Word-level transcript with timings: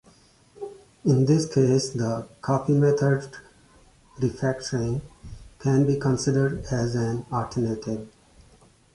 In 1.05 1.25
this 1.27 1.45
case 1.45 1.91
the 1.91 2.27
"Copy 2.41 2.73
Method" 2.73 3.31
refactoring" 4.17 5.01
can 5.59 5.85
be 5.85 5.99
considered 5.99 6.65
as 6.71 6.95
an 6.95 7.23
alternative. 7.31 8.07